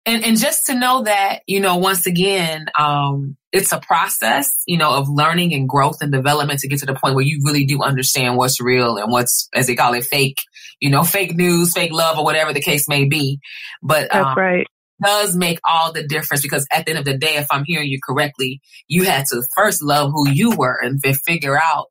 and 0.09 0.25
and 0.25 0.37
just 0.37 0.65
to 0.67 0.75
know 0.75 1.03
that 1.03 1.39
you 1.47 1.59
know 1.59 1.77
once 1.77 2.05
again 2.05 2.67
um, 2.77 3.37
it's 3.51 3.71
a 3.71 3.79
process 3.79 4.51
you 4.67 4.77
know 4.77 4.91
of 4.91 5.09
learning 5.09 5.53
and 5.53 5.67
growth 5.67 5.97
and 6.01 6.11
development 6.11 6.59
to 6.59 6.67
get 6.67 6.79
to 6.79 6.85
the 6.85 6.93
point 6.93 7.15
where 7.15 7.25
you 7.25 7.41
really 7.43 7.65
do 7.65 7.81
understand 7.81 8.37
what's 8.37 8.61
real 8.61 8.97
and 8.97 9.11
what's 9.11 9.49
as 9.53 9.67
they 9.67 9.75
call 9.75 9.93
it 9.93 10.03
fake 10.03 10.41
you 10.79 10.89
know 10.89 11.03
fake 11.03 11.35
news 11.35 11.73
fake 11.73 11.91
love 11.91 12.17
or 12.17 12.23
whatever 12.23 12.53
the 12.53 12.61
case 12.61 12.87
may 12.87 13.05
be. 13.05 13.39
But 13.81 14.09
that's 14.11 14.25
um, 14.25 14.35
right. 14.37 14.67
does 15.03 15.35
make 15.35 15.59
all 15.67 15.91
the 15.91 16.05
difference 16.05 16.41
because 16.41 16.67
at 16.71 16.85
the 16.85 16.91
end 16.91 16.99
of 16.99 17.05
the 17.05 17.17
day 17.17 17.35
if 17.35 17.47
i'm 17.51 17.63
hearing 17.65 17.87
you 17.87 17.99
correctly 18.03 18.61
you 18.87 19.03
had 19.03 19.25
to 19.25 19.41
first 19.55 19.81
love 19.83 20.11
who 20.11 20.29
you 20.29 20.55
were 20.55 20.77
and 20.81 21.01
then 21.01 21.13
figure 21.13 21.57
out 21.57 21.87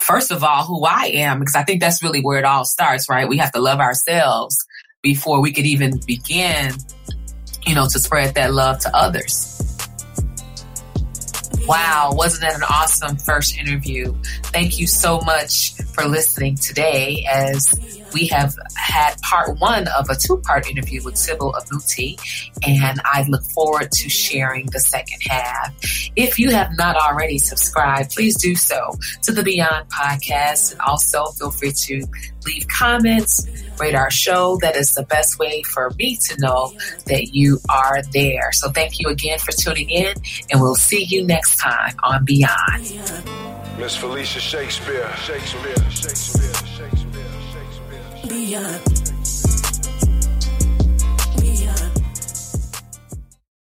first 0.00 0.30
of 0.30 0.42
all 0.42 0.64
who 0.64 0.84
i 0.84 1.10
am 1.14 1.38
because 1.38 1.54
i 1.54 1.62
think 1.62 1.80
that's 1.80 2.02
really 2.02 2.20
where 2.20 2.38
it 2.38 2.44
all 2.44 2.64
starts 2.64 3.08
right? 3.08 3.28
We 3.28 3.38
have 3.38 3.52
to 3.52 3.60
love 3.60 3.80
ourselves 3.80 4.56
before 5.02 5.40
we 5.40 5.52
could 5.52 5.66
even 5.66 5.98
begin 6.06 6.74
you 7.66 7.74
know, 7.74 7.86
to 7.88 7.98
spread 7.98 8.34
that 8.34 8.52
love 8.52 8.80
to 8.80 8.96
others. 8.96 9.49
Wow, 11.70 12.10
wasn't 12.14 12.42
that 12.42 12.56
an 12.56 12.64
awesome 12.64 13.16
first 13.16 13.56
interview? 13.56 14.12
Thank 14.46 14.80
you 14.80 14.88
so 14.88 15.20
much 15.20 15.74
for 15.94 16.04
listening 16.04 16.56
today 16.56 17.24
as 17.30 17.99
we 18.12 18.26
have 18.28 18.54
had 18.76 19.20
part 19.22 19.58
one 19.58 19.86
of 19.88 20.08
a 20.10 20.16
two 20.16 20.38
part 20.38 20.68
interview 20.68 21.02
with 21.02 21.16
Sybil 21.16 21.52
Amuti, 21.52 22.18
and 22.66 23.00
I 23.04 23.24
look 23.28 23.42
forward 23.44 23.90
to 23.92 24.08
sharing 24.08 24.66
the 24.66 24.80
second 24.80 25.20
half. 25.28 25.74
If 26.16 26.38
you 26.38 26.50
have 26.50 26.70
not 26.76 26.96
already 26.96 27.38
subscribed, 27.38 28.10
please 28.12 28.36
do 28.40 28.54
so 28.54 28.94
to 29.22 29.32
the 29.32 29.42
Beyond 29.42 29.88
Podcast, 29.88 30.72
and 30.72 30.80
also 30.80 31.26
feel 31.26 31.50
free 31.50 31.72
to 31.86 32.06
leave 32.46 32.66
comments, 32.68 33.46
rate 33.78 33.94
our 33.94 34.10
show. 34.10 34.58
That 34.60 34.76
is 34.76 34.94
the 34.94 35.04
best 35.04 35.38
way 35.38 35.62
for 35.62 35.90
me 35.98 36.18
to 36.28 36.40
know 36.40 36.72
that 37.06 37.34
you 37.34 37.58
are 37.68 38.02
there. 38.12 38.52
So 38.52 38.70
thank 38.70 39.00
you 39.00 39.08
again 39.08 39.38
for 39.38 39.52
tuning 39.52 39.90
in, 39.90 40.14
and 40.50 40.60
we'll 40.60 40.74
see 40.74 41.04
you 41.04 41.24
next 41.24 41.56
time 41.58 41.94
on 42.02 42.24
Beyond. 42.24 42.82
Miss 43.78 43.96
Felicia 43.96 44.40
Shakespeare, 44.40 45.10
Shakespeare, 45.16 45.74
Shakespeare, 45.90 46.29
Beyond. 48.50 48.99